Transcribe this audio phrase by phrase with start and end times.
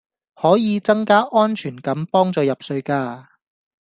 [0.33, 3.33] 可以增加安全感幫助入睡架